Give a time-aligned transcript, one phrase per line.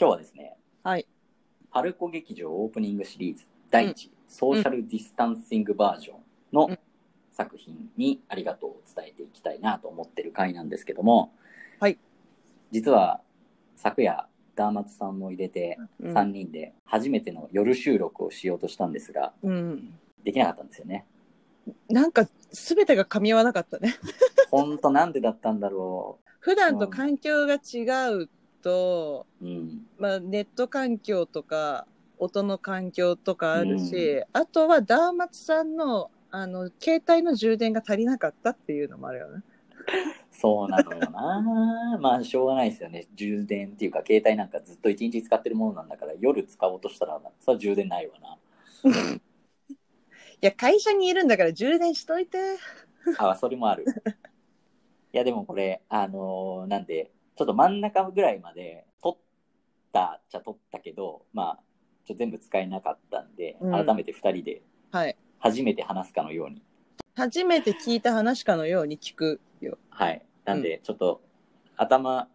[0.00, 1.08] 今日はですね、はい。
[1.72, 6.16] パルコ劇場オープニングシリーズ第1、ソーシャルディスタンシングバージョン
[6.52, 6.78] のうん
[7.32, 11.32] 作品にありがとうを伝えていきたいなと思ってる回なんですけども、
[11.80, 11.98] はい。
[12.70, 13.20] 実は
[13.74, 19.94] 昨夜、ダーマツさんも入れてうん3人で初めての夜収録をしようとしたんですが、うん。
[20.22, 21.06] できなかったんですよね。
[21.88, 23.96] なんか、すべてが噛み合わなかったね。
[24.48, 27.82] ほんとなんでだったんだろ普段と環境が違
[28.14, 28.28] う
[28.62, 29.44] と、う。
[29.44, 29.86] うん。
[29.98, 31.86] まあ、ネット環境とか、
[32.18, 39.42] 音の環境とかあるし、あとはダーマツさんの、あの、携帯の充電が足りなかったっていうのもあるよね。
[40.30, 41.98] そうなのよな。
[42.00, 43.06] まあ、しょうがないですよね。
[43.14, 48.38] 充電っていうか、携帯なんかずっと一日使ってるものなんだから、夜使おうとしたら、それは充電ないわな。
[50.40, 52.38] いや、会社にいるんだから充電しといて。
[53.18, 53.84] あ、それもある。
[55.12, 59.16] いや、でもこれ、あのーなんで、ちょっと真ん中ぐらいまで撮っ
[59.92, 61.58] たっちゃ撮ったけど、まあ、
[62.04, 65.16] ちょ全部使えなかったんで、うん改めて二人ではい。
[65.38, 66.62] 初めて話すかのように。
[67.14, 69.78] 初めて聞いた話かのように聞くよ。
[69.90, 70.22] はい。
[70.44, 71.20] なんで、ちょっと、
[71.76, 72.28] 頭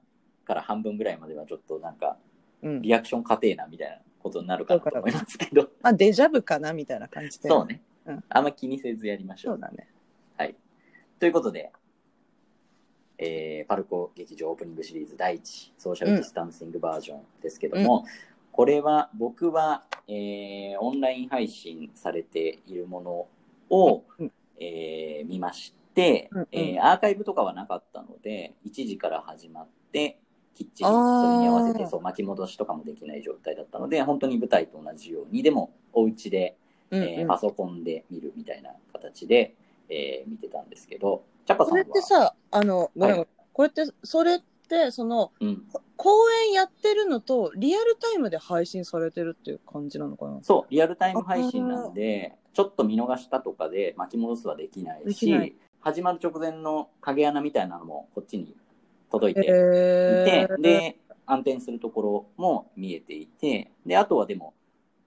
[0.46, 2.18] から半分ぐらいまではちょっとなんか、
[2.62, 2.82] うん。
[2.82, 7.50] リアクション過程なみたいなことになるかなと思いますけど、まあ、デジャブかなみたいな感じで。
[7.50, 8.24] そうねうん。
[8.30, 9.60] あんま気にせずやりましょそうう。
[9.60, 9.90] だね。
[10.38, 10.56] はい。
[11.20, 11.74] ということで、
[13.18, 18.06] えーパルコ劇場オープニングシリーズ第1ソーシャルディスタンシングバージョンですけども、
[18.52, 23.28] これは僕は、えーオンライン配信されているもの
[23.70, 24.32] を、うん。
[24.60, 26.48] えー見まして、うんうん。
[26.52, 30.20] えーアーカイブとかはなかったので1時から始まって
[30.56, 36.56] きっちりそれに合わせてそう巻き戻しとかもできない状態だったので本当に舞台と同じようにでもお家で
[36.92, 39.56] うん、えーうんパソコンで見るみたいな形で、
[39.90, 41.78] えー見てたんですけど、チャッパさんは？
[41.78, 45.64] これってさ、あの、ごめんはいこれって、それって、その、うん、
[45.96, 46.10] 公
[46.48, 50.40] 演やってるのと、リアルタイムで配信されてるっていう感じなのかな？
[50.42, 55.56] そう、リアルタイム配信なんで、ちょっと見逃したとかで巻き戻すはできないし、ない。
[55.82, 58.56] 始まる直前の影穴みたいなのもこっちに
[59.12, 60.98] 届いていて、えー、で、
[61.28, 64.56] 暗転するところも見えていて、で、あとはでも、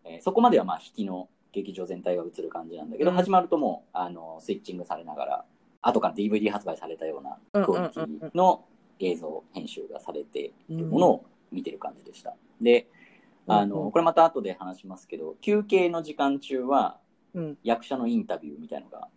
[0.05, 3.17] えーそこまではまあ引きの劇場全体が映る感じなんだけど、うん。
[3.17, 5.45] 始まるともう、あの、スイッチングされながら、
[5.89, 8.65] 後から DVD 発売されたようなクオリティの
[8.99, 12.35] 映像編集がされているものを見てる感じでした。
[12.61, 12.89] で、
[13.47, 16.99] あうんの、これまた後で話しますけど、休憩の時間中は
[17.37, 19.09] うん、役者のインタビューみたいのが、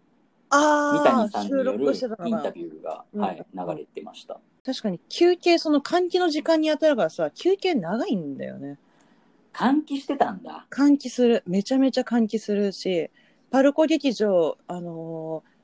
[0.50, 1.72] あ三谷さんによる
[2.26, 2.52] インタ。
[2.52, 4.40] ビューが、うんはい、流れてました。
[4.66, 8.78] 確かに休憩、その換気の時間に当たるからさ、休憩長いんだよね。
[9.54, 10.68] 換気してたんだ。
[10.70, 11.44] 換気する。
[11.48, 13.10] めちゃめちゃ換気するし、
[13.50, 15.59] パルコ劇場、あのー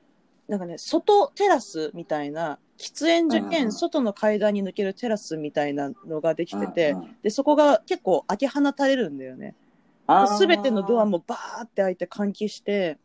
[0.48, 9.54] なんかね、外テラスみたいな、喫煙所兼外の階段に抜けるテラスみたいなのができてて、うんうんで、そこが結構開け放たれるんだよね。
[10.38, 12.98] すべてのドアもバーって開いて換気して、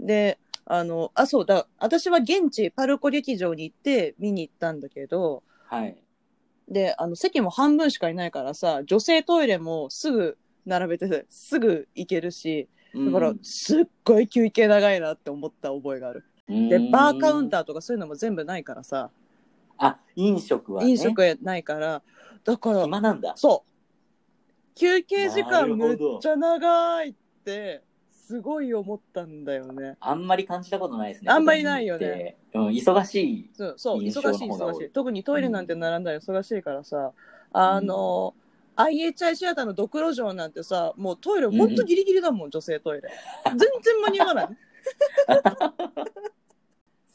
[0.00, 5.96] で、あの、あ、そうだ、私は現地パルコ劇場に行って見に行ったんだけど、はい。
[6.68, 16.24] で、あの、席も半分しかいないからさ、女性トイレもすぐ並べて、すぐ行けるし、だから、すっごい休憩長いなって思った覚えがある。
[16.48, 17.60] で、バーカウンター。
[17.62, 19.10] ーとかそういうのも全部ないからさ、
[19.78, 20.90] あ、飲食は、ね。
[20.90, 22.02] 飲食ないから、
[22.44, 23.34] だから、暇なんだ。
[23.36, 23.70] そう。
[24.74, 27.14] 休憩時間なるほどむっちゃ長いっ
[27.44, 29.96] て、すごい思ったんだよね。
[30.00, 31.30] あんまり感じたことないですね。
[31.30, 32.36] あんまりないよね。
[32.54, 33.50] うん、忙しい。
[33.54, 34.90] そう、そう、忙しい忙しい。
[34.90, 37.12] 特にトイレなんて並んだら忙しいからさ、
[37.52, 38.34] あの、
[38.76, 43.10] IHI シアターのドクロ城なんてさ、もうトイレほんとギリギリだもん、女性トイレ。
[43.44, 43.68] 全然
[44.02, 44.48] 間に合わない。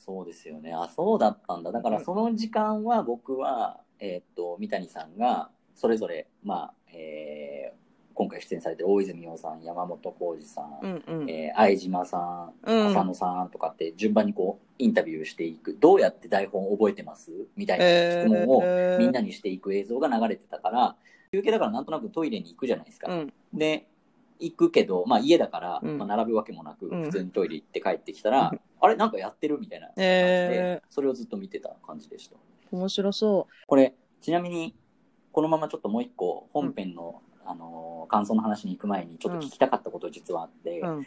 [0.05, 0.73] そうですよね。
[0.73, 1.71] あ、そうだったんだ。
[1.71, 7.83] だからその時間は僕は、えーっと、三谷さんが、それぞれ、まあ、えー
[8.15, 11.29] 今回出演されてる大泉洋さん、山本浩二さん、うんうん。
[11.31, 15.75] えー相島さん、うん浅野さんとかって順番にこう、インタビューしていく。
[15.79, 17.31] どうやって台本覚えてます？
[17.55, 17.85] みたいな
[18.21, 20.95] 質問をえーみんなにしていく映像が流れてたから、
[21.31, 23.11] 休憩だからなんとなくトイレに行くじゃないですか。
[23.11, 23.33] うん。
[23.51, 23.87] で、
[24.43, 25.97] 行くけど、まあ家だから、うん。
[25.97, 27.03] まあ、並ぶわけもなく、うん。
[27.03, 28.51] 普通にトイレ行って帰ってきたら、
[28.81, 28.95] あれ？
[28.95, 29.59] なんかやってる？
[29.59, 32.35] みたいな感じで、えそれをずっと見てた感じでした。
[32.35, 32.39] ー、
[32.75, 34.75] 面白そこれ、ちなみに、
[35.31, 40.87] このままちょっともう一個、本編の、あのー感想の話に行く前に、ちょっと聞きたかったこと実はあって、う。
[40.87, 41.05] うん。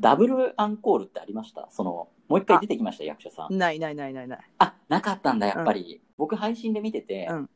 [0.00, 1.68] ダブルアンコールってありました？
[1.70, 3.56] その、もう一回出てきました、役者さん。
[3.56, 4.38] ないないないないない。
[4.58, 6.02] あ、なかったんだ、やっぱり。
[6.18, 7.50] 僕配信で見てて、うん。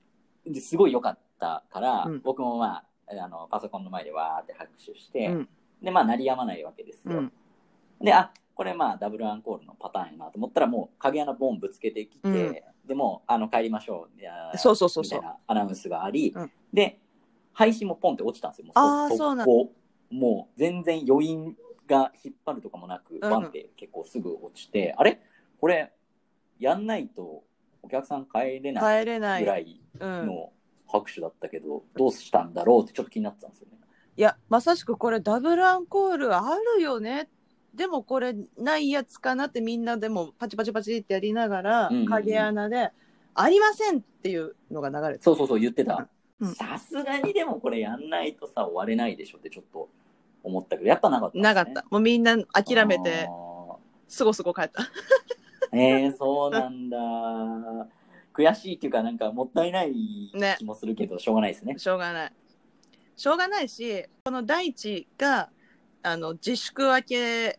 [0.53, 2.21] ですごい良かったから、うん。
[2.23, 5.49] 僕もまあ、あの、パソコンの前でわーって拍手して、うん。
[5.83, 7.19] で、まあ、鳴りやまないわけですよ。
[7.19, 7.33] うん。
[8.01, 12.55] で、あ、これまあ、ダブルアンコールのパターンやなと思ったら、もう、影穴ボンぶつけてきて、うん
[12.89, 14.19] でもう、あの、帰りましょう。
[14.19, 16.99] いやーそうそうそうそうみたいなアナウンスがあり、うんで、
[17.53, 18.67] 配信もポンって落ちたんですよ。
[18.67, 21.55] もあーそうなんもう全然余韻
[21.87, 25.21] が引っ張るとかもなく、んバンって結構すぐ落ちて、あれ？
[25.61, 25.93] これ、
[26.59, 27.45] やんないと
[27.83, 29.43] お客さん帰れない帰れない。
[29.43, 30.27] ぐらいうん。
[30.27, 30.53] の
[30.91, 33.79] 拍手だったけど、どうしたんだろうってちょっと気になってたんですよね。
[34.17, 37.29] いや、まさしくこれダブルアンコールあるよね。
[37.75, 42.91] でもこれないやつかなってみんなでもパチパチパチってやりながら影穴で、
[43.35, 46.09] ありませんっていうのが流れてそうそうそう言ってた
[46.41, 46.55] うん。
[46.55, 49.89] さすがにでもこれやんないとさ、終われないでしょってちょっと
[50.43, 51.85] 思ったけど、やっぱなかったね、なかった。
[51.91, 53.77] もうみんな諦めて、あ
[54.09, 54.83] すごすご帰った。
[54.83, 54.87] ー。
[55.79, 56.99] えー、そうなんだ。
[58.39, 59.93] 悔しいっていうか、なんかもったいない
[60.33, 61.75] ね気もするけど、しょうがないですね。
[61.77, 62.33] しょうがない。
[63.17, 65.51] しょうがないし、この大地が、
[66.03, 67.59] あの、自粛明け、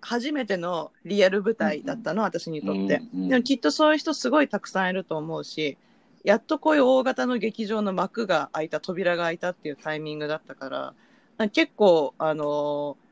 [0.00, 3.02] 初めてのリアル舞台だったの、私にとって。
[3.14, 5.78] うんうんでもきっとそういう人すごいたくさんいると思うし、
[6.24, 10.94] やっとこういう大型の劇場の幕が開いた、扉が開いたっていうタイミングだったか
[11.38, 13.06] ら、結構、あのー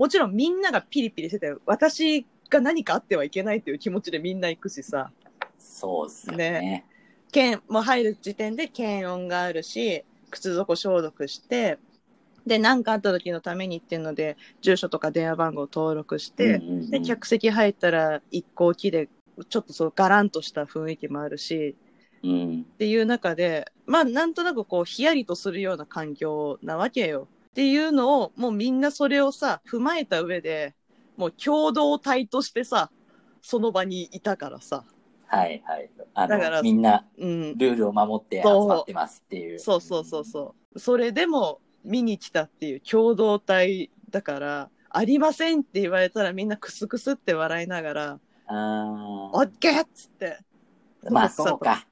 [0.00, 1.60] もちろんみんながピリピリしてたよ。
[1.66, 5.10] 私が何かあってはいけないっていう気持ちでみんな行くしさ。
[5.60, 6.84] そうですよね。
[7.30, 11.78] 検、もう入る時点で検温があるし、靴底消毒して、
[12.46, 19.08] で、何かあった時のためにっていうので、住所とか電話番号登録して、うんうんうんで、客席入ったら一向きで、
[19.48, 21.76] ちょっとそうガランとした雰囲気もあるし、
[22.22, 27.28] うんっていう中で、まあなんとなくこうヒヤリとするような環境なわけよ。
[27.50, 30.74] っていうのを、もうみんなそれをさ、踏まえた上で、
[31.16, 32.90] もう共同体としてさ、
[33.42, 34.84] その場にいたからさ。
[35.30, 35.90] はいはい。
[36.14, 37.56] あだからの、みんなうん。
[37.56, 39.60] ルールを守って集まってますっていう。
[39.60, 40.78] そうそうそうそう。
[40.78, 50.38] それでも見に来たっていう共同体だから、ありませんって言われたらみんなクスクスって笑いながら、あオッケーっつって。
[51.04, 51.86] ーまあそうか。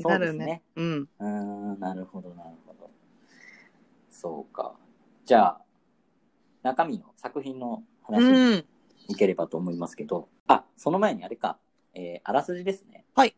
[0.00, 0.62] そなるねうですね。。
[0.76, 1.08] うん。
[1.18, 2.90] うーん、なるほど、なるほど。
[4.08, 4.76] そうか。
[5.26, 5.60] じゃあ、
[6.62, 8.64] 中身の作品の話にうん。
[9.08, 11.58] いければと思いますけど、あ、その前にあれか、
[11.94, 13.04] えーあらすじですね。
[13.14, 13.34] はい。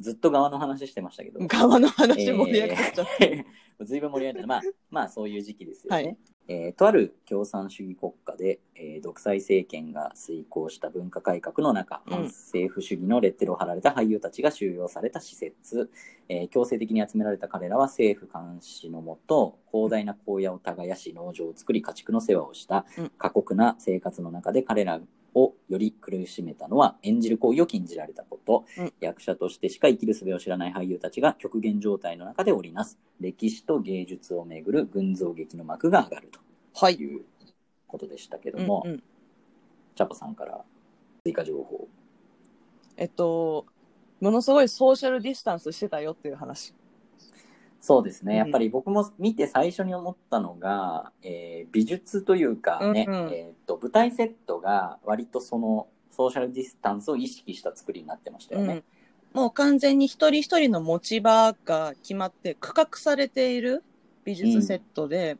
[0.00, 1.40] ずっと側の話してましたけど。
[1.46, 3.24] 側の話盛り上がっちゃった。
[3.24, 3.44] えー
[3.84, 6.02] ずいぶん盛り上がってまあ、まあそういう時期ですよね。
[6.04, 6.16] はい
[6.50, 15.90] えーとある共産主義国家で、えー独裁政権が遂行した文化改革の中、うん反政府主義のレッテルを貼られた俳優たちが収容された施設、
[16.28, 25.00] えー強制的に集められた彼らは政府監視のもと広大な荒野を耕し農場を作り家畜の世話をしたうん過酷な生活の中で彼ら
[25.34, 28.92] をより苦しめたのは演じる行為を禁じられたこと、うん。
[29.00, 32.98] 役者としてしか生きる術を知らない俳優たちが極限状態の中で織りなす。
[33.20, 36.30] 歴史と芸術をめぐる群像劇の幕が上がる
[36.74, 36.96] はい。
[36.96, 37.24] という
[37.86, 39.02] ことでしたけどうんも、うん。
[39.94, 40.64] チャパさんから
[41.24, 41.88] 追加情報。
[42.96, 43.66] えっと、
[44.20, 46.74] ものすごいソーシャルディスタンスしてたよっていう話。
[47.88, 48.38] そうですね、うん。
[48.40, 53.32] やっぱり僕も見て最初に思ったのが、えー美術というかね、うんうん。
[53.32, 58.82] えーと舞台セットが割とそのソーシャルディスタンスを意識した作りになってましたよね。
[59.32, 63.82] もう完全に一人一人の持ち場が決まって区画されている
[64.22, 65.38] 美術セットで、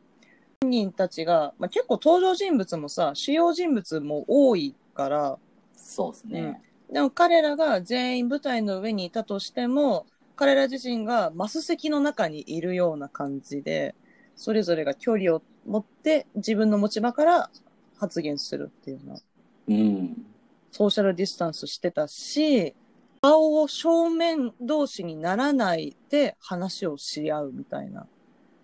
[0.63, 5.37] 本人たちが、まあ、結構登場人物もさ、主要人物も多いから、
[5.75, 6.61] そうですね。
[6.91, 10.07] でも彼らが全員舞台の上にいたとしても、
[10.39, 13.93] 彼ら自身がマス席の中にいるような感じで、
[14.37, 17.49] それぞれが距離を持って自分の持ち場から
[17.97, 19.19] 発言するっていうのは、
[19.67, 20.25] うん。
[20.71, 22.73] ソーシャルディスタンスしてたし、
[23.21, 28.07] 顔を正面同士にならないで話をし合うみたいな。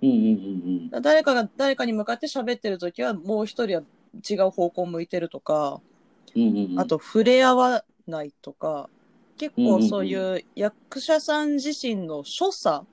[0.01, 1.01] うんうんうんうん。
[1.01, 3.83] 誰かが誰かに向かって喋ってる時はもう一人は
[4.29, 5.81] 違う方向を向いてるとか、
[6.37, 8.89] うんうんうん、あと触れ合わないとか、
[9.37, 12.85] 結構うんうんうんそういう役者さん自身の所作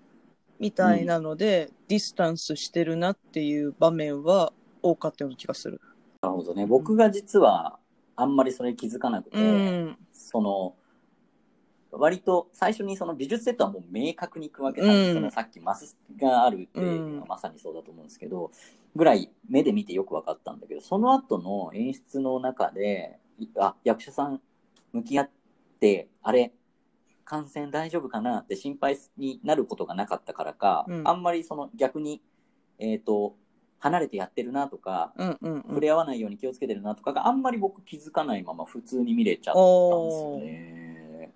[0.59, 5.81] みたいなので、ディスタンスしてるなっていう場面は多かったような気がする。
[6.23, 6.67] なるほどね。
[6.67, 7.79] 僕が実は
[8.15, 9.97] あんまりそれ気づかなくて、うん。
[10.13, 10.75] その、
[11.91, 18.51] 割と最初にその美術セットはもう明確に行くわけさ、うんそのさっきマスがあるっていうのはまさにそうだと思うんですけど、
[18.95, 24.41] ぐらい目で見てよく分かったんだけど、その後の演出の中で、いあ、役者さん
[24.93, 25.42] 向き合って、
[26.23, 26.53] あれ、
[27.25, 31.09] 感染大丈夫かなって心配になることがなかったからか、うん。
[31.09, 32.23] あんまりその逆に、
[32.79, 33.37] えっ、と、
[33.79, 35.62] 離れてやってるなとか、うんうんうん。
[35.62, 41.33] 触れ合わないように気をつけてるなとかがあんまり僕気づかないまま普通に見れちゃったんですよね。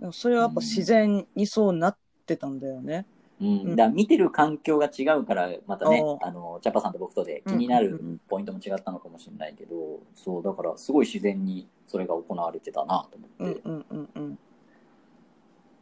[0.00, 1.96] でもそれはやっぱ自然にそうなっ
[2.26, 3.06] てたんだよね。
[3.40, 3.70] うん、ん。
[3.70, 8.18] だから見てる環境が違うからまたねおーあのチャパさんと僕とで気になるうんうんうん。
[8.28, 14.38] ポイントも違ったのかもしれないけど、そうだからすごい自然にそれが行われてたなと思って、うんうんうんうん。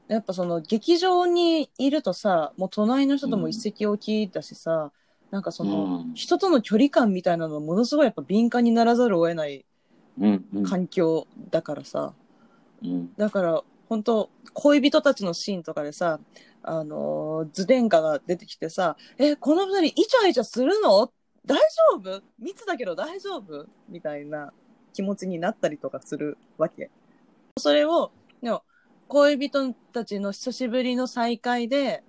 [0.08, 4.90] やっぱその劇場にいるとさ、もう隣の人とも一石を聞いたしさ、
[5.30, 6.14] なんかその、うん。
[6.14, 9.64] 人との距離感みたいなのものすごいやっぱ敏感にならざるを得ない
[10.18, 10.64] うんうん。
[10.64, 12.12] 環境だからさ、
[12.82, 13.14] うん。
[13.16, 16.18] だから本当恋人たちのシーンとかでさ、
[16.64, 21.12] あのー図殿下が出てきてさ、え、この二人イチャイチャするの？
[21.46, 22.22] 大丈夫？
[22.38, 23.66] 密だけど大丈夫？
[23.88, 24.52] みたいな
[24.92, 26.90] 気持ちになったりとかするわけ。
[27.58, 28.10] それを、
[28.42, 28.62] でも
[29.08, 32.02] 恋人たちの久しぶりの再会で、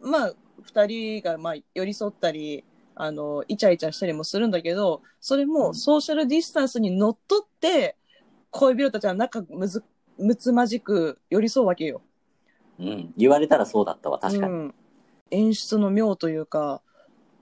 [0.00, 0.32] まあ、
[0.62, 7.96] 二人がまあ寄り添ったり、あの、イチャイチャしたりもするんだけど、それもソーシャルディスタンスにのっとって、
[8.50, 9.84] 恋人たちは仲むず、
[10.18, 12.00] むつまじく寄り添うわけよ。
[12.80, 13.14] うん。
[13.16, 14.52] 言われたらそうだったわ、確かに。
[14.52, 14.74] うん、
[15.30, 16.82] 演出の妙というか、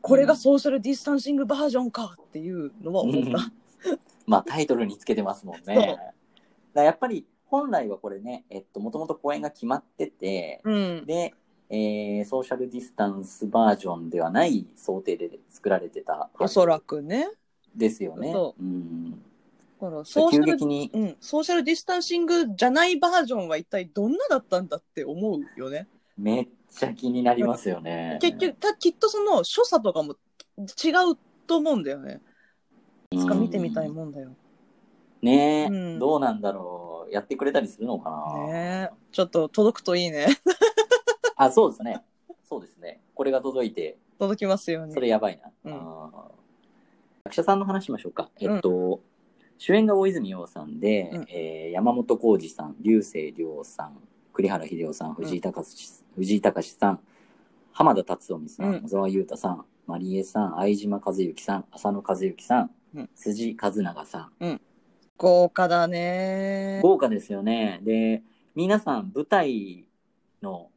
[0.02, 3.50] これがソーシャルディスタンシングバージョンかっていうのは思った。
[4.26, 5.98] まあタイトルにつけてますもんね。
[6.74, 11.06] だやっぱり本来はこれね、えっと、もともと公演が決まってて、うん。
[11.06, 11.34] で、
[11.70, 16.30] えーソーシャルディスタンスバージョンではない想定で作られてた。
[16.38, 17.28] おそらくね。
[17.74, 18.32] ですよね。
[18.32, 19.10] そうん。
[19.80, 25.86] だからソーシャル急激に、うん、ソーシャルディスタンシングじゃないバージョンは一体どんなだったんだって思うよね。
[26.16, 28.18] めっちゃ気になりますよね。
[28.20, 30.16] 結局、たきっとその所作とかも
[30.58, 32.20] 違うと思うんだよね。
[33.16, 34.30] いつか見てみたいもんだよ。
[35.22, 37.12] ねえ、うんどうなんだろう。
[37.12, 38.46] やってくれたりするのかな。
[38.46, 38.94] ねえ。
[39.10, 40.26] ちょっと届くといいね。
[41.36, 42.04] あ、そうですね。
[42.44, 43.00] そうですね。
[43.14, 44.92] これが届いて、届きますように。
[44.92, 45.50] それやばいな。
[45.72, 46.12] うん
[47.24, 48.30] 役者さんの話しましょうか。
[48.38, 49.00] えっと、
[49.58, 53.98] 主演が大泉洋さんで、うんえー山本浩二さん、竜星涼さん、
[54.32, 55.76] 栗原秀夫さん、藤井隆、
[56.14, 57.00] 藤井隆さん、
[57.72, 64.60] 浜田達臣さん、うん小沢優太さん、マリエさん、相島和之さん、浅野和之さん、うん辻和永さん。
[65.18, 66.80] 豪華だね。
[66.82, 67.80] 豪華ですよね。
[67.82, 68.22] で、
[68.54, 69.88] 皆さん舞台
[70.42, 70.70] の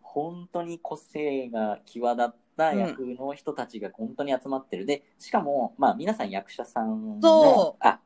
[0.00, 4.86] 本当に個性が際立った役の人たちが本当に集まってる。
[4.86, 8.00] で、しかも、まあ皆さん役者さんのそ、あ、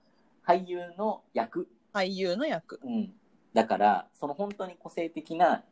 [0.46, 1.68] 俳優の役。
[1.92, 2.80] 俳優の役。
[2.84, 3.12] うん。
[3.54, 5.62] だから、その本当に個性的な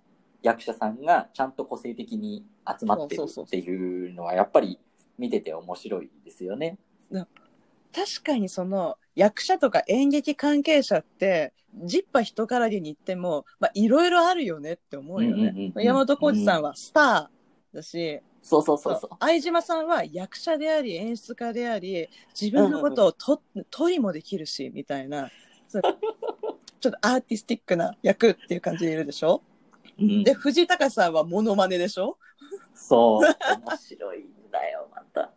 [0.42, 4.78] 役者さんがちゃんと個性的に集まってるそうそうそうっていうのはやっぱり
[5.18, 6.78] 見てて面白いですよね。
[7.94, 11.52] 確かにその役者とか演劇関係者って、
[11.84, 15.36] ジッパ人からげに行っても、まあいろいろあるよねって思うよね。
[15.36, 19.10] うんうんうんうん山本浩二さんはスターだし、そうそうそうそう。
[19.20, 22.08] 相島さんは役者であり演出家であり、
[22.40, 25.30] 自分のことをと、取りもできるし、みたいな。
[25.70, 29.42] ちょっとアーティスティックな役っていう感じでいるでしょ？
[30.00, 32.16] うんで、藤井隆さんはモノマネでしょ？
[32.74, 33.20] そう。
[33.66, 35.30] 面白いんだよ、また。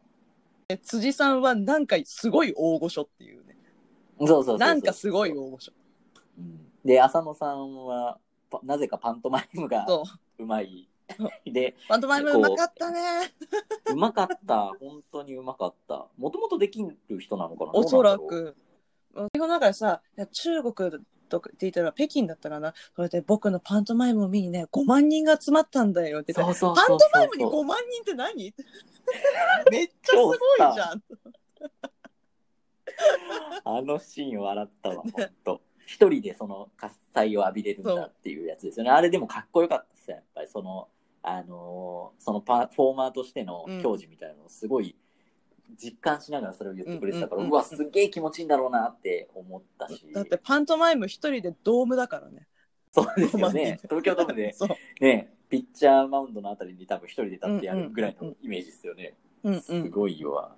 [0.76, 3.58] で辻さんはなんかすごい大御所っていうね。
[4.20, 5.72] そうそうそうそうなんかすごい大御所。
[6.38, 10.04] うんで、浅野さんは、パなぜかパントマイムがそ
[10.38, 10.44] う。
[10.44, 10.90] うまい。
[11.46, 13.00] で、パントマイムうまかったね。
[13.90, 14.74] うまかった。
[14.80, 16.08] 本当にうまかった。
[16.18, 17.72] もともとできる人なのかな？
[17.74, 18.18] おそら。
[18.18, 19.30] どうなんだろく。
[19.34, 20.92] 日本だからさ、いや中国
[21.34, 22.76] とかって言ったら北京だったかな。
[22.96, 28.54] それで僕のパントマイムを見にね、5万人が集まったんだよって言ってパントマイムに5万人って何？
[29.72, 30.38] めっちゃすごい
[30.76, 31.04] じゃん。
[33.66, 35.62] あのシーン笑ったわ、本当。
[35.88, 38.92] 一人でその喝采を浴びれるんだっていうやつですよね。
[38.92, 40.88] あれでもかっこよかったですよ、やっぱりその、
[41.24, 44.96] あのーそのパフォーマーとしての矜持みたいなのをすごい
[45.82, 50.06] 実感しながらそれを言ってくれてたから、うわ、すっげえ気持ちいいんだろうなって思ったし。
[50.14, 52.48] だってパントマイム一人でドームだからね。
[52.92, 53.80] そうですよ5万ね。
[53.80, 54.56] 人東京ドームで。
[55.02, 59.16] ね、ピッチャーマウンドのあたりに多分一人で立ってやるぐらいのイメージですよね。
[59.44, 59.90] うんうすん。
[59.90, 60.56] ごいわ。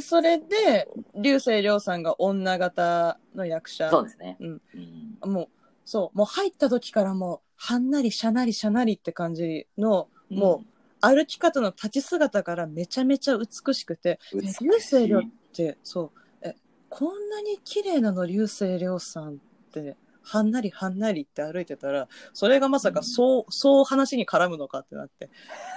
[0.00, 3.90] それで、流星涼さんが女型の役者。
[3.90, 4.36] そうですね。
[4.40, 5.48] うんうんもう、
[5.84, 14.40] そう、もう入った時からもう、はんなり、しゃなり、しゃなりって感じの、もう、歩き方の立ち姿からめちゃめちゃ美しくて、流
[14.72, 15.22] 星涼っ
[15.52, 16.54] て、そう、え、
[16.88, 19.36] こんなに綺麗なの流星涼さんっ
[19.72, 25.30] て、はんなりはんなりって歩いてたら、それがまさかそう、そう話に絡むのかってなって、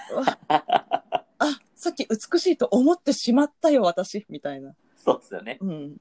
[0.48, 4.76] あ、さっき美しいと思ってしまったよ、私、みたいな。
[4.98, 5.58] そうですよね。
[5.62, 5.94] うん。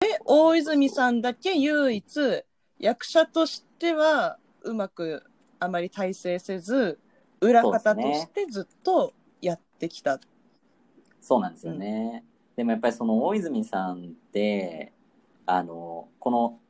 [0.00, 2.44] で、大泉さんだけ唯一、
[2.78, 5.24] 役者としてはうまく
[5.58, 6.98] あまり大成せず、
[7.42, 10.18] 裏方としてずっとやってきた。
[11.20, 12.24] そうなんですよね。
[12.56, 14.92] でもやっぱりその大泉さんって、
[15.46, 16.60] あの、この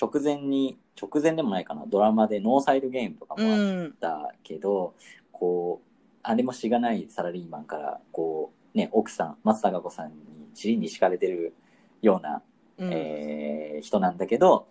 [0.00, 3.94] 直前に、直前でもないかな、ドラマでノーサイドゲームとかうもあっん。
[4.00, 4.94] たけど、
[5.32, 5.88] こう、
[6.22, 10.16] あれもしがないサラリーマンから、こう、ね、奥さん、松たか子さんに
[10.54, 11.54] 尻に敷かれてる
[12.02, 12.42] ような、
[12.78, 14.66] うんえー人なんだけど、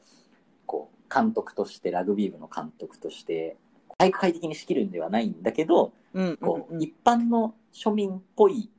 [0.66, 3.58] こう、監督として、ラグビー部の監督として、
[3.98, 6.82] 体育会的に仕切るんではないんだけど、うんこう、うん。
[6.82, 8.70] 一般の庶民っぽい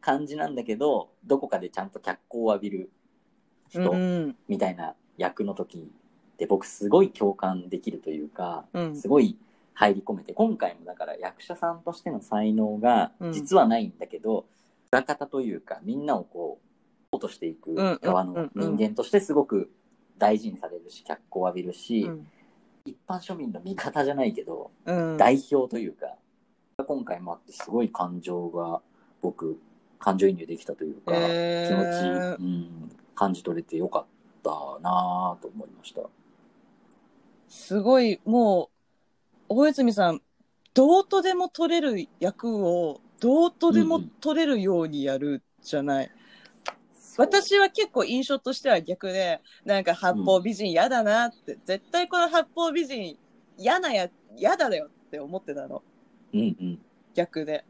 [0.00, 2.90] 感じなんだけど、どこかでちゃんと脚光を浴びる
[3.68, 8.96] 人うんみたいな役の時って僕すごい共感できるというか、うん。
[8.96, 9.36] すごい
[9.74, 13.32] 入り込めて、今回もだから役者さんとしての才能がうん。
[13.32, 14.46] 実はないんだけど、
[14.92, 16.58] 裏方というかみんなをこ
[17.12, 19.72] う、落としていく側の人間としてすごく
[20.16, 22.26] 大事にされるし、脚光を浴びるし、うん
[22.90, 25.16] 一般庶民の味方じゃないけど、うん。
[25.16, 26.16] 代表というか、
[26.84, 28.80] 今回もあってすごい感情が
[29.22, 29.58] 僕、
[29.98, 34.06] 感情移入できたというか、え気持ーち、うん、感じ取れてよかっ
[34.42, 36.02] たなぁと思いました。
[37.48, 38.70] すごいも
[39.48, 40.22] う大泉さん
[40.72, 46.10] どうとでも取れる役をどうとでも取れるようにやるじゃない、
[47.18, 53.16] 私は結構印象としては逆でなんか八方美人嫌だなって、絶対この八方美人
[53.58, 55.82] 嫌なや嫌だよって思ってたの。
[56.32, 56.78] うんうん。
[57.14, 57.64] 逆で。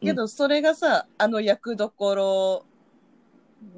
[0.00, 0.08] うん。
[0.08, 2.64] けどそれがさ、あの役どころ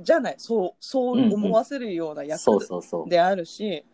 [0.02, 0.34] じゃない。
[0.38, 3.08] そうそう思わせるような役そうそうそう。
[3.08, 3.84] であるし、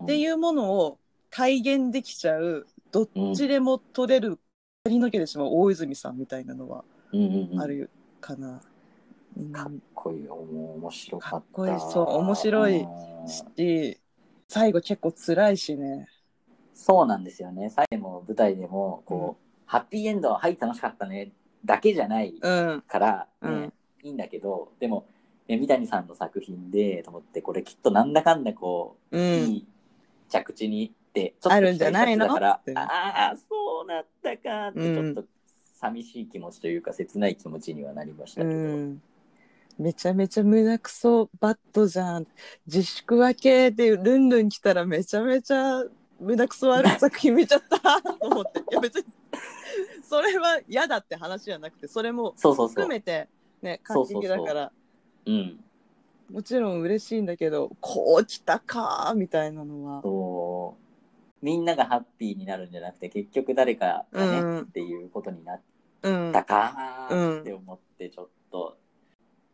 [0.00, 0.06] うん。
[0.06, 0.98] っていうものを
[1.30, 4.38] 体現できちゃうどっちでも取れる
[4.84, 7.60] 髪の毛でしまう大泉さんみたいなのはうんうんうん。
[7.60, 7.90] ある
[8.20, 8.48] かな。
[8.48, 8.73] うん
[9.52, 10.28] かっこいい。
[10.28, 11.36] 面白かった。
[11.36, 11.80] かっこいい。
[11.80, 13.28] そう面白いうん。
[13.28, 14.00] し
[14.48, 16.08] 最後結構辛いしね。
[16.72, 17.70] そうなんですよね。
[17.70, 21.32] 最後も舞台でも、こう、ハッピーエンドは、はい、楽しかったね、
[21.64, 23.72] だけじゃないうんから、ねうん。
[24.02, 25.06] いいんだけど、でも、
[25.48, 29.24] ね、三谷さんの作品で、と思って、これきっとなんだかんだこう、うん。
[29.24, 29.66] いい
[30.28, 32.26] 着地にって、ちょっとあるんじゃないの？
[32.26, 32.74] 期待しちゃって。
[32.74, 35.08] たからああ、そうなったかって、ちうん。
[35.08, 35.24] ょっと
[35.80, 38.60] 寂しい気持ちというか、切ない気持ちにはなりましたうけど。
[38.60, 39.02] ん
[39.78, 42.26] めちゃめちゃ胸くそバットじゃん。
[42.66, 45.84] 自粛明けでルンルン来たらめちゃめちゃ
[46.20, 48.00] 胸くそ悪い作品見ちゃった。
[48.02, 48.60] と思って。
[48.60, 49.04] いや別に
[50.02, 52.34] それは嫌だって話じゃなくてそれも。
[52.40, 53.28] 含めて
[53.62, 54.72] ね感激だから。
[55.26, 55.60] うん。
[56.30, 60.02] もちろん嬉しいんだけどこう来たかみたいなのは。
[60.02, 60.84] そう。
[61.44, 64.60] みんながハッピーになるんじゃなくて、結局誰かがね、うん。
[64.60, 65.60] っていうことになっ
[66.02, 66.32] うん。
[66.32, 68.78] たかーって思って、ちょっと、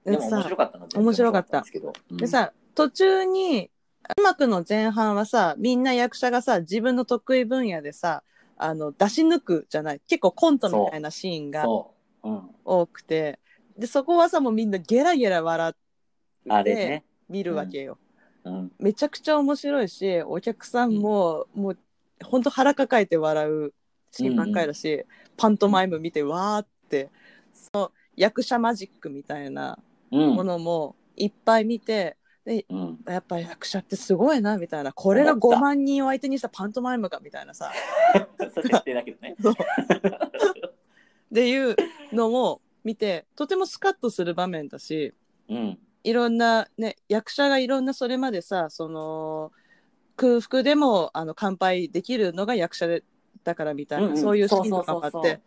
[0.04, 1.92] ででも面さ白かったの面白かったんですけど。
[2.10, 3.70] うんで、さ途中に
[4.18, 8.22] うまくの前半はさみんな役者がさ自分の得意分野でさ
[8.56, 12.28] あの出し抜くじゃない結構コントみたいなシーンがそう。
[12.28, 12.50] うん。
[12.64, 13.38] 多くて
[13.78, 17.04] でそこはさもうみんなゲラゲラ笑って。
[17.30, 17.96] 見るわけよ、
[18.44, 18.72] うん。
[18.80, 21.78] めちゃくちゃ面白いしお客さんも、もう
[22.24, 23.72] ほんと腹抱えて笑う
[24.10, 25.04] シーンばっかりだし、
[25.36, 27.08] パントマイム見てわーって
[27.54, 29.84] その役者マジックみたいなうん。
[30.10, 32.98] ものもいっぱい見て、でうん。
[33.06, 37.70] やっぱり役者ってすごいなみたいなこれが5思った万人を相手にしたパントマイムかみたいなさ
[38.38, 39.36] そう設定だけどね。
[39.38, 41.76] っていう
[42.12, 45.14] のも見てとてもスカッとする場面だし
[45.48, 45.78] うん。
[46.02, 49.52] いろんなね役者がいろんなそれまでさその
[50.16, 53.04] 空腹でもあの乾杯できるのが役者で
[53.44, 55.40] だからみたいな、うんうんそういうシーンとかもあって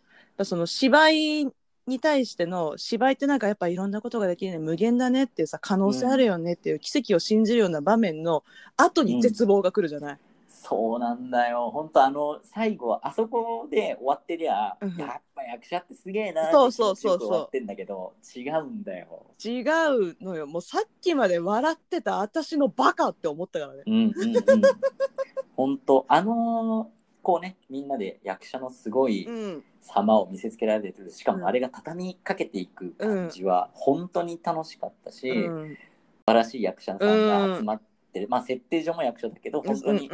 [0.44, 1.52] その芝居
[1.86, 8.42] に対しての芝居ってなんかやっぱいろんなことができるね無限だねっていうさ可能性あるよねっていう奇跡を信じるような場面の
[8.76, 10.18] 後に絶望が来るじゃない？
[10.48, 11.70] そうなんだよ。
[11.70, 19.26] 本当あの、最後、あそこで終わってりゃ、うんやっぱ役者ってすげえなってそうそうそうそうってんだけど、違うんだよ。
[19.44, 23.82] 違うのよもうさっきまで笑ってた私のバカって思ったからね。
[23.86, 24.62] うんうんうん。
[25.54, 26.90] 本当あの
[27.22, 35.74] こうね、みんなで役者のすごいうん様を見せつけられてる、しかもあれが畳みかけていく感じは、本当に楽しかったし、うん。
[35.74, 35.78] 素
[36.26, 40.10] 晴らしい役者さんが集まってる、まあ設定上も役者だけど、本当に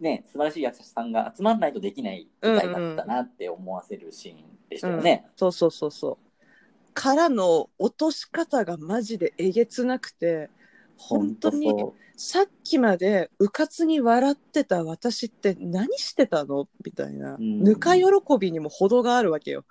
[0.00, 4.36] ね、素晴らしい役者さんが集まらないとできない舞台だったなって思わせるシーン
[4.68, 5.26] でしたよね。
[5.36, 6.92] そうそうそうそう。
[6.92, 10.50] からの落とし方がマジでえげつなくて
[10.98, 11.72] 本当に
[12.16, 16.68] さっきまでうかつに笑ってた私って何してたの？
[16.84, 18.04] みたいな、うんぬか喜
[18.38, 19.64] びにも程があるわけよ。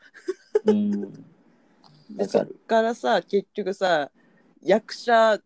[0.65, 0.75] そう。
[0.75, 1.01] うん。
[2.15, 4.09] でそっわからさ結局さ
[4.63, 5.39] 役者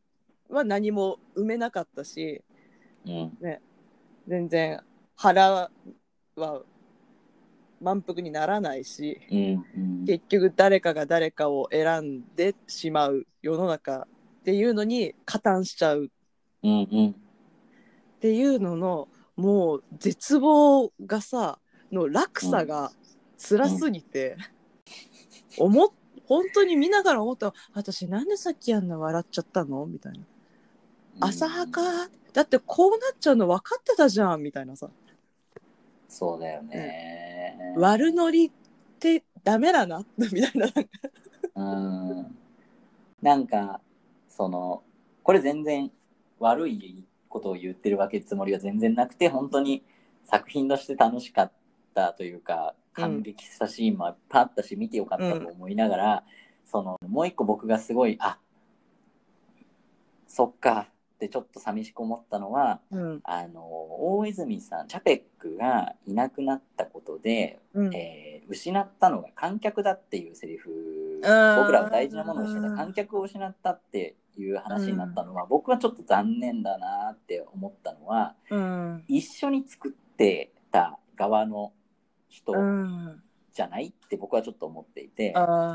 [0.50, 2.44] は何も埋めなかったし
[3.06, 3.38] うん。
[4.28, 4.80] 全然
[5.16, 6.62] 腹は
[7.82, 9.20] 満腹にならないし。
[9.32, 9.66] うん。
[9.76, 10.06] うん。
[10.06, 14.08] 結局誰かが誰かを選んでしまう世の中
[14.42, 16.10] っていうのに加担しちゃう
[16.64, 16.88] うん。
[16.92, 17.10] うん。
[17.10, 17.14] っ
[18.20, 21.60] ていうののもう絶望がさ
[21.92, 22.92] の落差が
[23.38, 24.38] 辛すぎて、
[25.58, 25.90] 思っ
[26.26, 29.86] 本当に見ながら思った私なんでさっきあんな笑っちゃったの？
[29.86, 30.20] みたいな
[31.20, 31.82] 浅はか？
[32.34, 34.90] だってこうなっちゃうの分かってたじゃんみたいなさ
[36.08, 37.74] そうだよね。
[37.78, 38.52] 悪ノリっ
[39.00, 40.68] てダメだなみたいな。
[41.56, 42.38] うん。
[43.22, 43.82] なんか、
[44.42, 44.82] その、
[45.22, 45.92] これ全然
[46.40, 49.84] 悪いことを言ってるわけつもりは全然なくて、本当に
[50.24, 51.52] 作品として楽しかっ
[51.94, 56.24] たというか、感激したシーンもあったし、見てよかったと思いながら、
[56.66, 58.40] その、もう一個僕がすごい、あ、
[60.26, 63.22] そっかってちょっと寂しく思ったのは、うん。
[63.24, 67.96] あの、大泉さん、チャペックがいなくなったことで、うん。
[67.96, 70.70] えー失ったのが観客だっていうセリフ
[71.58, 79.04] 僕らは大事なものを失った観客を失ったっていう話になったのは、僕はちょっと残念だなって思ったのはうん。
[79.08, 81.74] 一緒に作ってた側の
[82.30, 83.22] 人うん。
[83.54, 85.34] じゃないって僕はちょっと思っていて。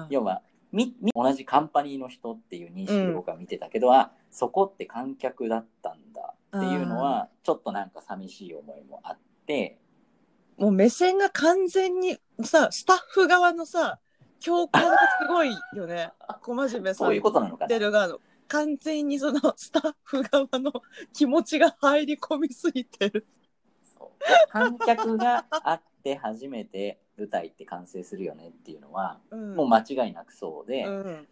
[0.09, 0.43] 要は
[0.73, 9.79] みみ同じカンパニーの人っていう認識で僕は見てたけど、あそこって観客だったんだっていうのはちょっとなんか寂しい思いもあって。
[10.57, 13.99] もう目線が完全にさ、スタッフ側のさ、
[14.45, 16.13] 共感がすごいよね。
[16.43, 18.21] 小真面目さんそういうことなのかな言ってる側の。
[18.49, 20.73] 完全にそのスタッフ側の
[21.13, 23.27] 気持ちが入り込みすぎてる。
[23.99, 29.57] そう観客があって初めて舞台って完成するよねっていうのはうん。
[29.57, 31.27] もう間違いなくそうで、うん。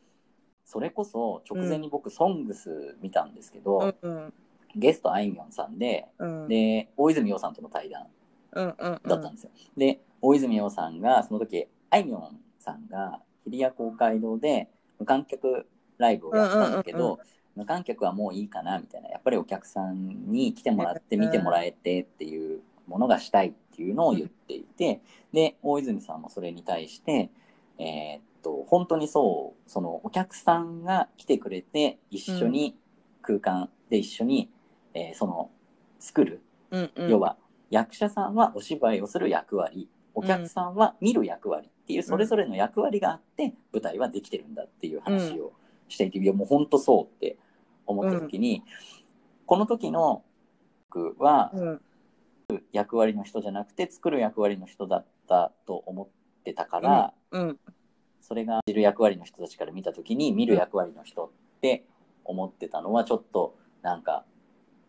[0.64, 4.12] それこそ直前に僕「ソングス見たんですけど、うん。
[4.16, 4.34] うん。
[4.76, 6.48] ゲストあいみょんさんでうん。
[6.48, 8.06] で大泉洋さんとの対談。
[8.54, 9.50] だったんですよ。
[9.76, 15.66] で大泉洋さんがその時あいみょんさんが日比谷公会堂で無観客
[15.98, 17.18] ライブをやったんだけど、うんうんうん
[17.56, 25.00] 無観客はもういいかなみたいなやっぱりお客さんに来てもらって見てもらえてっていうものがしたいっていうのを言っていて
[25.32, 27.30] で大泉さんもそれに対して
[27.78, 32.76] えーっと本当にそうそのお客さんが来てくれて一緒に
[33.22, 34.50] 空間で一緒に、
[34.92, 35.50] えーその
[36.00, 36.90] 作るうん。
[36.96, 37.10] うん。
[37.10, 37.36] 要は
[37.70, 45.52] 役者さんはお芝居をする役割お客さんは見る役割っていうそれぞれの役割があって舞台はできてるんだっていう話を
[45.94, 47.38] していて、いやもう本当そうって
[47.86, 48.62] 思った時に、
[49.46, 50.22] この時の
[50.90, 51.80] 僕はうん。
[52.72, 57.58] 役割の人じゃなくて作る役割の人だったと思ってたから、うん。
[58.20, 61.84] それが見る役割の人たちから見た時に見る役割の人って
[62.24, 64.24] 思ってたのはちょっとなんか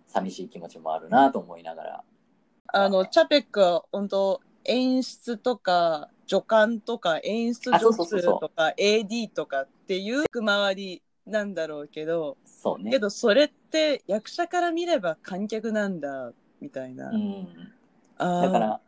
[0.08, 2.04] 寂しい気持ちもあるなと思いながら
[2.68, 12.92] あの、チャペックは本当演出とか助監とか演出助数とか AD とかっていう周りなんだろうけど、そうね。
[12.92, 17.10] けどそれって役者から見れば観客なんだみたいな。
[17.10, 17.48] うん。
[18.18, 18.80] だから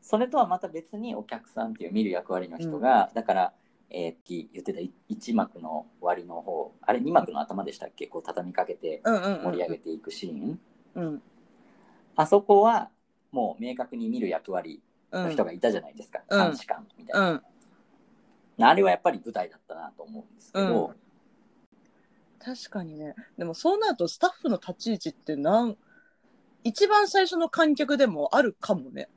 [0.00, 3.52] それとはまた別にお客さんっていう見る役割の人が、だから、
[3.90, 8.06] えー、き言ってた1幕の終わりの方あれ2幕の頭でしたっけ？
[8.06, 10.60] こう畳みかけてうんうんうん、盛り上げていくシーン、
[10.94, 11.22] うん。
[12.16, 12.90] あそこは
[13.30, 16.44] もう明確に見る役割うんの人がいたじゃないですか、うん。
[16.48, 18.64] 監視官みたいな、うん。
[18.64, 21.02] あれはやっぱり舞台だったなと思うんですけど、うん。
[22.38, 23.14] 確かにね。
[23.38, 25.76] でもそうなるとスタッフの立ち位置ってなん
[26.64, 29.08] 一番最初の観客でもあるかもね。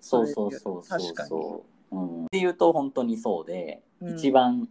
[0.00, 1.28] そうそうそうそう確かに。
[1.28, 4.16] そう、うん、っていうと本当にそうで、うん。
[4.16, 4.68] 一番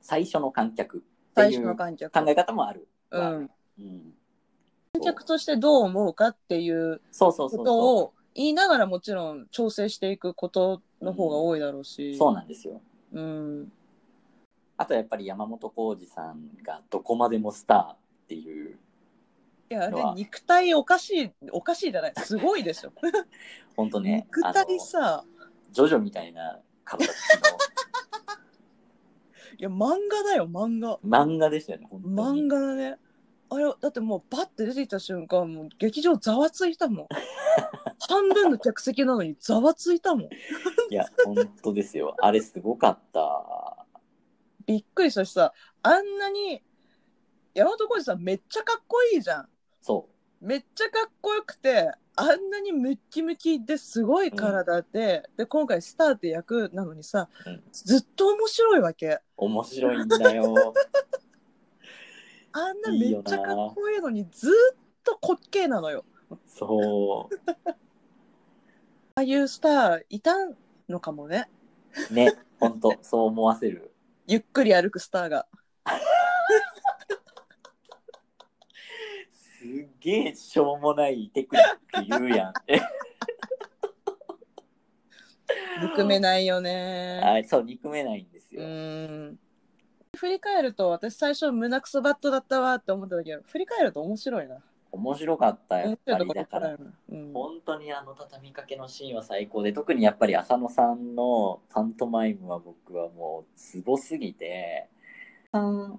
[0.00, 2.30] 最初の観客って最初いう考の観客。
[2.30, 4.14] え方もある、うん、うん、
[4.92, 12.12] 観客としてどう思うかっていうことそを言いながらもちろん調整していくことの方が多いだろうし。
[12.12, 12.80] うそうなんですよ
[13.12, 13.72] うん。
[14.76, 17.96] あとやっぱり山本浩二さんがどこまでもスターっ
[18.28, 18.78] ていう
[19.70, 22.12] いや、あれ肉体おかしい、おかしいじゃない。
[22.16, 22.92] すごいでしょ。
[23.76, 25.24] 本当ね肉体さ、
[25.70, 27.08] ジョジョみたいな体 い
[29.58, 30.88] や、漫画だよ、漫画。
[30.88, 32.98] の漫画でしたよね漫画だね。
[33.48, 37.06] あれ、だってもうバッて出てきた瞬間、もう劇場ざわついたもん。
[38.08, 40.24] 半分の客席なのにざわついたもん。
[40.24, 40.28] い
[40.90, 43.70] や本当ですよあれすごかった
[44.70, 46.62] びっくりしたしさ、あんなに、
[47.54, 49.48] 山本浩二さんめっちゃかっこいいじゃん。
[49.82, 50.08] そ
[50.40, 59.08] めっちゃかっこよくて、あんなにムッキムキですごい体で、で、今回スターって役なのにさ、うんずっと面白いわけ。
[59.08, 60.54] う面白いんだよ
[62.52, 64.52] あんないめっちゃかっこいいのにずっ
[65.02, 66.04] と滑稽なのよ。
[66.46, 67.34] そう
[67.66, 67.74] あ
[69.16, 70.34] あいうスターいた
[70.88, 71.50] のかもね。
[72.10, 73.92] ね、本当そう思わせる。
[74.26, 75.46] ゆっくり歩くスターが。
[79.30, 82.52] すっげえしょうもないテクニック言うやん。
[85.82, 87.20] 憎めないよね。
[87.22, 88.66] はい、そう、憎めないんですうよ。
[88.66, 89.38] ん。
[90.16, 94.58] 振り返ると私最初胸クソバットだったわって思ったけど振り返ると面白いな。
[94.92, 96.28] 面白かった、やっぱり。
[96.28, 96.76] だから、
[97.08, 104.88] うん、本当にあの畳みかけのシーンは最高で、特にやっぱり浅野さんのパントマイムは僕はもうツボすぎて、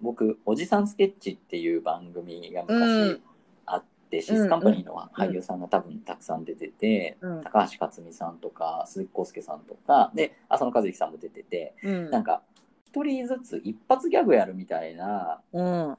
[0.02, 3.22] 僕、おじさんスケッチっていう番組が昔
[3.66, 7.42] あって、シスカンパニーの俳優さんが多分たくさん出てて、うん。
[7.42, 12.10] 高橋克実さんとか、鈴木浩介さんとか、で、浅野和之さんも出てて、うん。
[12.10, 12.42] なんか、
[12.88, 15.98] 一人ずつ一発ギャグやるみたいな、うん。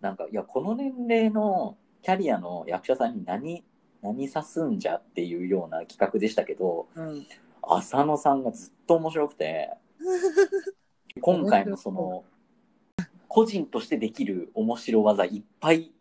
[0.00, 3.64] なんか、いや、この年齢のキャリアの役者さんに何、
[4.02, 7.26] 何さすんじゃっていうような企画でしたけど、うん
[7.64, 9.70] 浅野さんがずっと面白くて、
[11.22, 12.24] 今回もその、
[13.28, 15.92] 個人としてできる面白技いっぱい、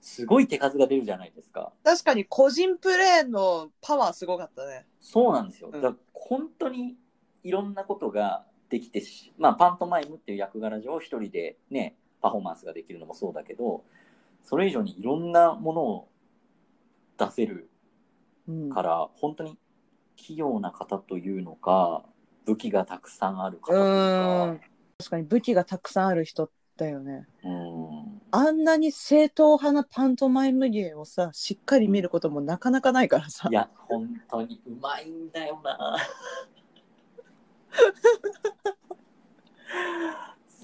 [0.00, 1.72] すごい手数が出るじゃないですか。
[1.82, 4.86] 確かに個人プレーのパワーすごかったね。
[5.00, 5.68] そうなんですよ。
[5.68, 6.96] うんだから本当に
[7.42, 13.82] いろんなことができてし、まあ、パントマイムっていう役柄上一人でね、パフォーマンスができるのもそうだけど、
[14.44, 16.08] それ以上にいろんなものを
[17.18, 17.70] 出せる
[18.48, 19.58] うんから、本当に
[20.16, 22.04] 器用な方というのか、
[22.46, 24.60] 武器がたくさんある方といううかん、
[24.98, 27.26] 確かに武器がたくさんある人だよね。
[27.44, 33.54] うん、あんなに正統派なパントマイム芸をさ、しっかり見ることもなかなかないからさい。
[33.54, 35.96] や、本当にうまいんだよな。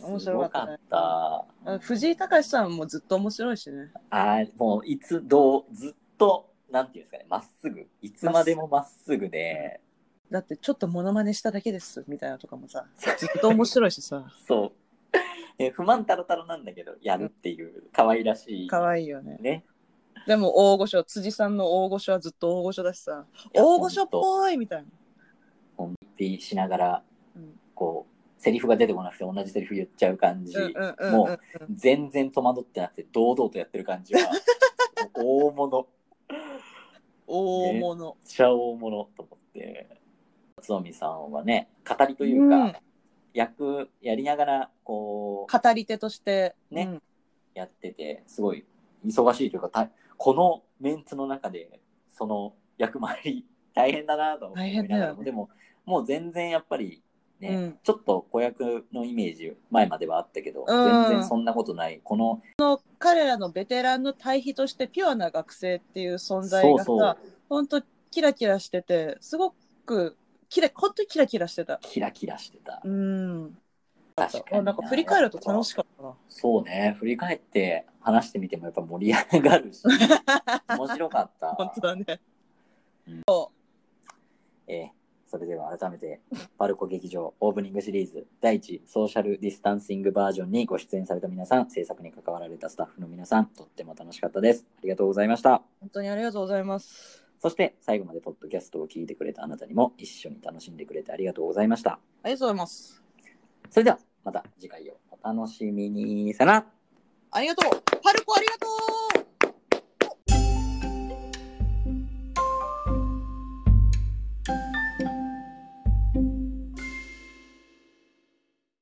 [0.03, 0.67] 面白かったね。
[0.67, 0.79] かっ
[1.65, 1.73] た。
[1.75, 3.91] あ藤井隆さんもずっと面白いしね。
[4.11, 7.87] あーもういつどうずっとなんていうんですかねまっすぐ。
[8.03, 9.81] いつまでもまっすぐで。
[10.31, 14.73] だってちょっとモノマネしただけですみたいなとかもさ、ずっと面白いしさ、そう。
[15.59, 18.69] え不満たらたらなんだけどやるっていう可愛らしい。
[18.69, 19.39] 可愛いよね。
[19.41, 19.65] ね。
[20.27, 24.89] でも大御所、辻さんの大御所はずっと大御所だしさ、大御所っぽいみたいな。
[25.77, 27.03] 本気しながら
[27.37, 27.61] うん。
[27.75, 28.16] こう
[28.47, 30.57] セリフが出てこなくて同じセリフ言っちゃう感じ、
[31.11, 34.21] もう全然戸惑ってなくて堂々とやってる感じは
[35.15, 35.89] 大物。
[37.27, 38.05] 大物。
[38.05, 39.89] めっちゃ大物と思って。
[40.63, 42.75] つおみさんはね語りというか、うん。
[43.35, 47.03] 役やりながらこう語り手として、ねうん。
[47.53, 48.65] やっててすごい
[49.05, 51.81] 忙しいというかたこのメンツの中で
[52.11, 55.25] その役回り大変だなと思いながらね。
[55.25, 55.51] でも
[55.85, 57.03] もう全然やっぱり
[57.41, 57.79] ね、うん。
[57.83, 60.67] ちょっと子役のイメージ前まではあったけど、ん。
[60.67, 62.01] 全然そんなことない。
[62.03, 62.43] この
[62.99, 67.19] 彼らのベテランの対比としてピュアな学生っていう存在がさ、
[67.49, 70.17] 本当キラキラしてて、すごく
[70.49, 71.79] キラ、本当にキラキラしてた。
[71.83, 72.81] キラキラしてた。
[72.83, 73.59] うん。
[74.15, 74.73] 確かにな。
[74.73, 76.15] んか振り返ると楽しかったな。
[76.29, 76.97] そうね。
[76.99, 79.83] 振り返って話してみてもやっぱ盛り上がるし
[80.71, 81.49] 面白かった。
[81.51, 82.21] 本当だね。
[84.69, 84.96] えー
[85.27, 86.21] それでは改めて、
[86.57, 94.65] パルコ劇場オープニングシリーズ第1ソーシャルディスタンシングバージョンにご出演された皆さん、制作に関わられたスタッフの皆さん、とっても楽しかったです。
[94.79, 95.63] ありがとうございました。
[95.81, 97.25] 本当にありがとうございます。
[97.41, 101.99] そして最後までポッドキャストを聞いてくれたあなたにも一緒に楽しんでくれてありがとうございました。
[102.23, 103.03] ありがとうございます。
[103.71, 106.33] それではまた次回をお楽しみに。
[106.35, 106.67] さよなら
[107.33, 107.71] ありがとう。
[108.03, 108.66] パルコありがとう。